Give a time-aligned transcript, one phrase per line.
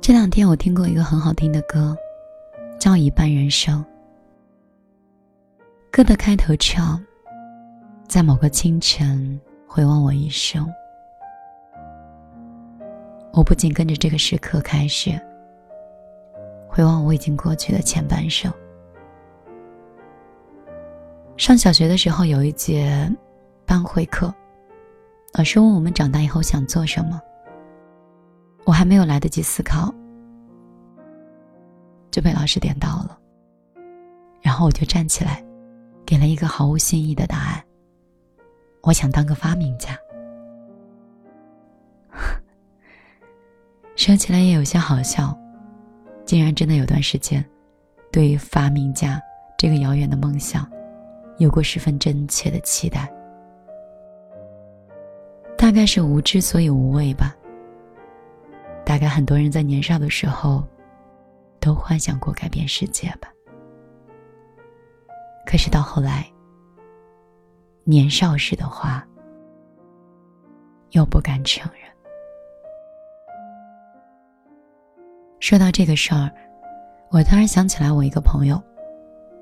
[0.00, 1.94] 这两天我听过一个很好听的歌，
[2.78, 3.84] 叫《一半人生》。
[5.92, 6.98] 歌的开头唱
[8.08, 10.66] ：“在某个清晨回望我一生。”
[13.30, 15.10] 我不仅跟着这个时刻开始
[16.66, 18.50] 回望我已经过去的前半生。
[21.36, 23.08] 上小学的时候有一节
[23.66, 24.34] 班会课，
[25.34, 27.20] 老师问我们长大以后想做什么。
[28.64, 29.92] 我还没有来得及思考，
[32.10, 33.18] 就被老师点到了。
[34.40, 35.44] 然后我就站起来，
[36.06, 37.62] 给了一个毫无新意的答案。
[38.82, 39.98] 我想当个发明家。
[43.96, 45.36] 说起来也有些好笑，
[46.24, 47.44] 竟然真的有段时间，
[48.10, 49.20] 对于发明家
[49.58, 50.66] 这个遥远的梦想，
[51.38, 53.12] 有过十分真切的期待。
[55.58, 57.36] 大概是无知所以无畏吧。
[59.00, 60.62] 大概很多人在年少的时候，
[61.58, 63.32] 都幻想过改变世界吧。
[65.46, 66.30] 可是到后来，
[67.82, 69.02] 年少时的话，
[70.90, 71.80] 又不敢承认。
[75.40, 76.30] 说到这个事儿，
[77.10, 78.62] 我突然想起来，我一个朋友，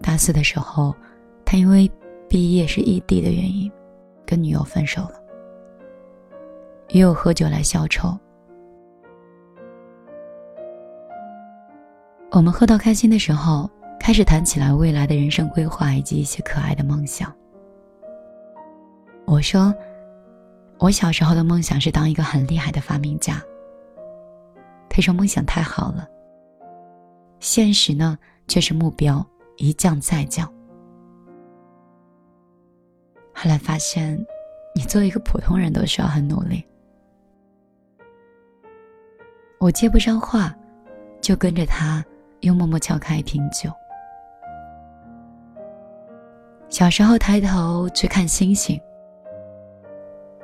[0.00, 0.94] 大四的时候，
[1.44, 1.90] 他因为
[2.28, 3.68] 毕业是异地的原因，
[4.24, 5.20] 跟女友分手了，
[6.90, 8.16] 约我喝酒来消愁。
[12.32, 17.34] 我们喝到开心的时候，开始谈起来未来的人生规划以及一些可爱的梦想。
[19.26, 19.74] 我说，
[20.78, 23.42] 我小时候的梦想是当一个很厉害的发明家。
[24.88, 26.08] 他说梦想太好了，
[27.40, 28.16] 现实呢
[28.46, 29.24] 却是目标
[29.56, 30.46] 一降再降。
[33.34, 34.16] 后来发现，
[34.72, 36.64] 你做一个普通人都需要很努力。
[39.58, 40.54] 我接不上话，
[41.20, 42.04] 就跟着他。
[42.40, 43.70] 又默默敲开一瓶酒。
[46.68, 48.80] 小时候抬头去看星星，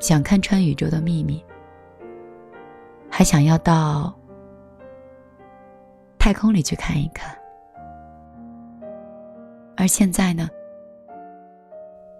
[0.00, 1.44] 想看穿宇宙的秘密，
[3.08, 4.12] 还想要到
[6.18, 7.36] 太空里去看一看。
[9.76, 10.48] 而现在呢，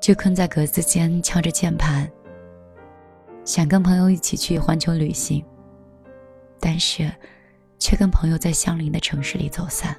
[0.00, 2.09] 就困在格子间敲着键盘，
[3.44, 5.44] 想跟朋友一起去环球旅行，
[6.60, 7.10] 但是。
[7.78, 9.97] 却跟朋友在相邻的城市里走散，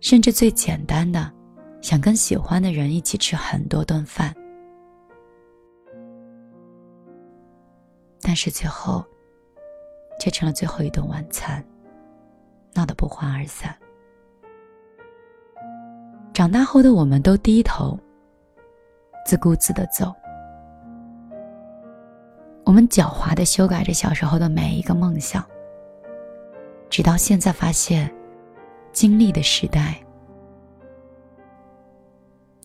[0.00, 1.32] 甚至最简单的，
[1.80, 4.34] 想跟喜欢的人一起吃很多顿饭，
[8.20, 9.04] 但是最后，
[10.18, 11.64] 却成了最后一顿晚餐，
[12.72, 13.76] 闹得不欢而散。
[16.32, 17.98] 长大后的我们都低头，
[19.24, 20.14] 自顾自的走。
[22.64, 25.44] 我们狡猾的修改着小时候的每一个梦想，
[26.88, 28.10] 直到现在发现，
[28.90, 30.02] 经历的时代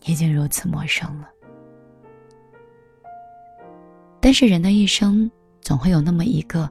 [0.04, 1.28] 已经如此陌生了。
[4.20, 5.30] 但是人的一生
[5.60, 6.68] 总会有那么一个，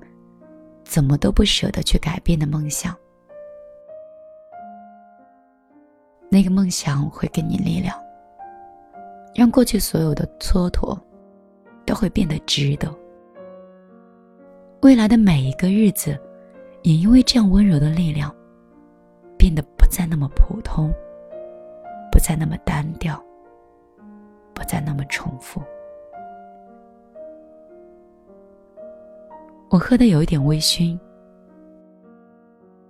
[0.84, 2.96] 怎么都不舍得去改变的梦想，
[6.30, 7.96] 那个梦想会给你力量，
[9.36, 11.00] 让过去所有的蹉跎
[11.86, 12.92] 都会变得值得。
[14.90, 16.20] 未来的每一个日子，
[16.82, 18.36] 也因为这样温柔的力量，
[19.38, 20.92] 变得不再那么普通，
[22.12, 23.24] 不再那么单调，
[24.52, 25.62] 不再那么重复。
[29.70, 30.98] 我喝的有一点微醺，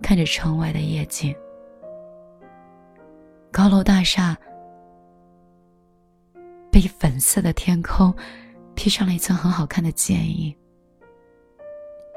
[0.00, 1.36] 看着窗外的夜景，
[3.52, 4.34] 高楼大厦
[6.72, 8.10] 被粉色的天空
[8.74, 10.56] 披上了一层很好看的剪影。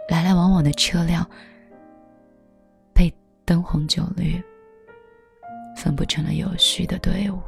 [0.09, 1.27] 来来往往的车辆
[2.93, 3.11] 被
[3.45, 4.41] 灯红酒绿
[5.75, 7.39] 分布成了有序的队伍。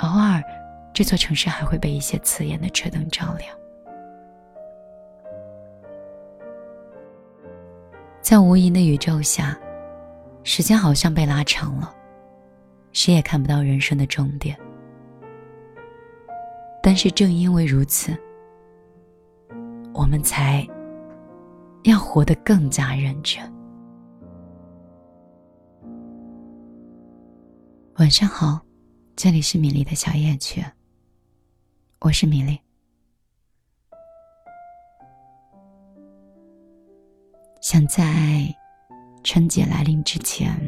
[0.00, 0.42] 偶尔，
[0.92, 3.56] 这座城市还会被一些刺眼的车灯照亮。
[8.20, 9.56] 在无垠的宇宙下，
[10.42, 11.94] 时间好像被拉长了，
[12.92, 14.58] 谁也看不到人生的终点。
[16.82, 18.14] 但是正因为如此。
[19.94, 20.66] 我们才
[21.84, 23.40] 要活得更加认真。
[27.98, 28.60] 晚上好，
[29.14, 30.64] 这里是米粒的小夜曲，
[32.00, 32.58] 我是米粒。
[37.60, 38.52] 想在
[39.22, 40.60] 春节来临之前，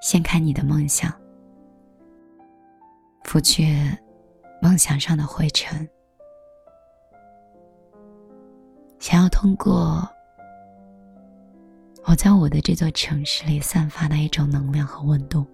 [0.00, 1.12] 掀开你的梦想，
[3.24, 3.66] 拂去
[4.62, 5.86] 梦想上的灰尘。
[9.04, 10.02] 想要通过
[12.06, 15.44] 我在我的这座城市里散发的一种能量和温度，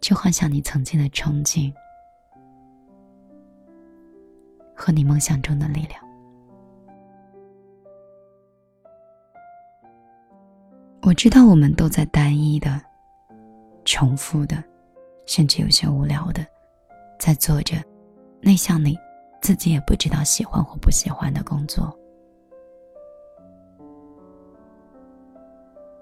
[0.00, 1.70] 去幻想你曾经的憧憬
[4.74, 6.02] 和你梦想中的力量。
[11.02, 12.80] 我知道我们都在单一的、
[13.84, 14.64] 重复的，
[15.26, 16.42] 甚至有些无聊的，
[17.18, 17.76] 在做着
[18.40, 18.98] 内向你
[19.42, 21.94] 自己也不知道喜欢或不喜欢的工作。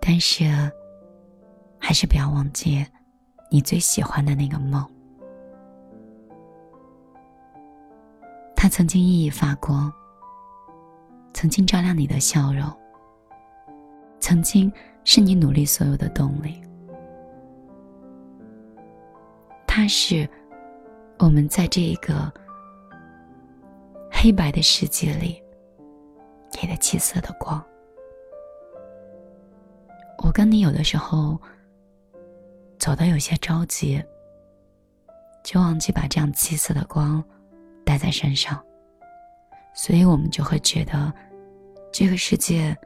[0.00, 0.44] 但是，
[1.78, 2.86] 还是不要忘记
[3.50, 4.86] 你最喜欢的那个梦。
[8.54, 9.92] 它曾经熠熠发光，
[11.32, 12.70] 曾经照亮你的笑容，
[14.20, 14.72] 曾经。
[15.02, 16.60] 是你努力所有的动力，
[19.66, 20.28] 它是
[21.18, 22.30] 我们在这一个
[24.22, 25.42] 黑白的世界里
[26.52, 27.64] 给的七色的光。
[30.18, 31.40] 我跟你有的时候
[32.78, 34.04] 走的有些着急，
[35.42, 37.24] 就忘记把这样七色的光
[37.82, 38.62] 带在身上，
[39.72, 41.10] 所以我们就会觉得
[41.90, 42.76] 这个世界。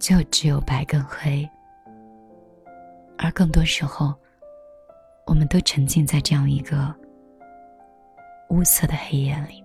[0.00, 1.48] 就只有白跟黑，
[3.16, 4.12] 而更多时候，
[5.26, 6.92] 我们都沉浸在这样一个
[8.48, 9.62] 乌色的黑夜里。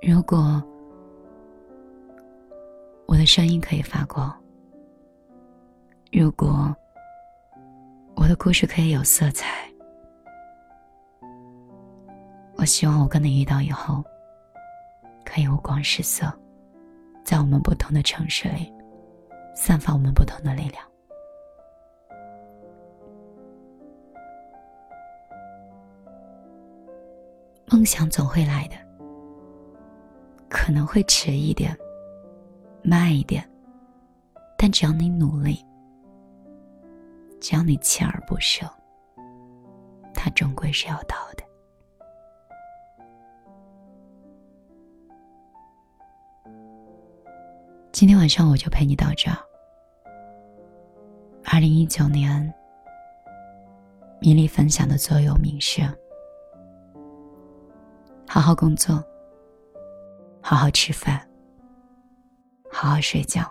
[0.00, 0.62] 如果
[3.06, 4.34] 我的声音可以发光，
[6.10, 6.74] 如果
[8.16, 9.70] 我的故事可以有色彩，
[12.56, 14.02] 我希望我跟你遇到以后，
[15.24, 16.32] 可以五光十色。
[17.24, 18.72] 在我们不同的城市里，
[19.54, 20.91] 散发我们不同的力量。
[27.72, 28.76] 梦想总会来的，
[30.50, 31.74] 可能会迟一点，
[32.82, 33.42] 慢一点，
[34.58, 35.64] 但只要你努力，
[37.40, 38.66] 只要你锲而不舍，
[40.12, 41.42] 它终归是要到的。
[47.90, 49.38] 今天晚上我就陪你到这儿。
[51.42, 52.52] 二零一九年，
[54.20, 55.82] 米粒分享的座右铭是：
[58.34, 58.94] 好好工作，
[60.40, 61.20] 好好吃饭，
[62.72, 63.42] 好好睡觉。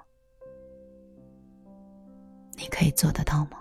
[2.58, 3.61] 你可以做得到吗？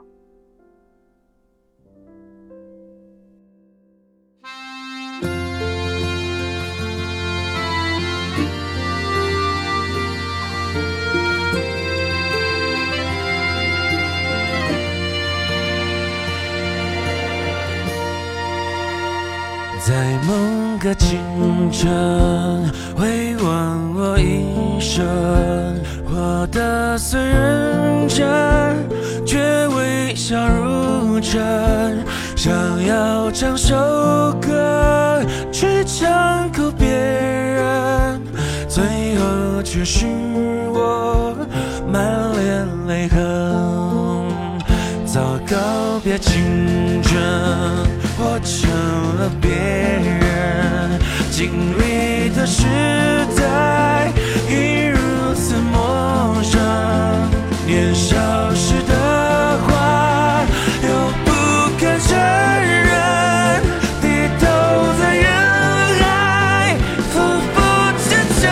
[19.83, 19.95] 在
[20.27, 21.19] 某个清
[21.73, 21.91] 晨，
[22.95, 25.03] 回望我一生，
[26.05, 28.29] 活得虽认真，
[29.25, 32.05] 却微笑如真。
[32.37, 32.53] 想
[32.85, 33.75] 要唱首
[34.39, 38.21] 歌去唱哭别人，
[38.69, 38.85] 最
[39.17, 40.07] 后却是
[40.75, 41.35] 我
[41.91, 43.19] 满脸泪痕。
[45.07, 48.00] 早告别青春。
[48.42, 48.70] 成
[49.16, 50.99] 了别人
[51.30, 52.64] 经历的时
[53.37, 54.11] 代，
[54.49, 54.99] 已如
[55.35, 56.59] 此陌生。
[57.66, 58.16] 年少
[58.54, 58.94] 时的
[59.66, 60.44] 话，
[60.82, 60.88] 又
[61.25, 61.30] 不
[61.78, 62.90] 敢承认，
[64.00, 64.04] 低
[64.40, 64.42] 头
[64.99, 65.26] 在人
[66.00, 66.04] 海，
[67.12, 67.14] 浮
[67.54, 67.56] 浮
[68.09, 68.09] 沉
[68.40, 68.42] 沉。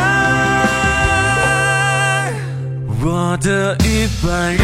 [3.00, 3.06] 我
[3.40, 3.86] 的一
[4.24, 4.62] 半人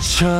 [0.00, 0.30] 唱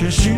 [0.00, 0.30] 却是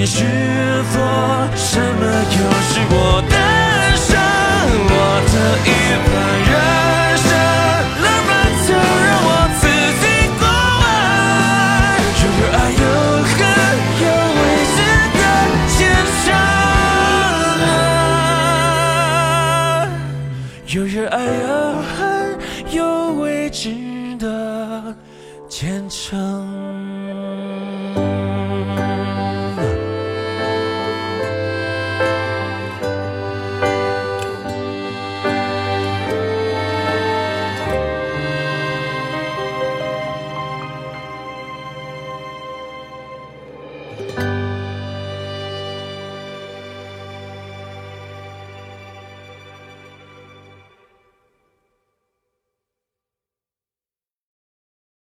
[0.00, 0.24] 也许